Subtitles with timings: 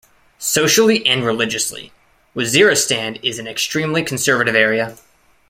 [0.39, 1.91] Socially and religiously,
[2.35, 4.97] Waziristan is an extremely conservative area.